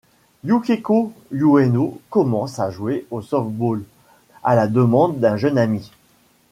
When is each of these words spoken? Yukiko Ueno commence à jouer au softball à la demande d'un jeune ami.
Yukiko 0.43 1.13
Ueno 1.31 1.99
commence 2.09 2.57
à 2.57 2.71
jouer 2.71 3.05
au 3.11 3.21
softball 3.21 3.83
à 4.43 4.55
la 4.55 4.65
demande 4.65 5.19
d'un 5.19 5.37
jeune 5.37 5.59
ami. 5.59 5.91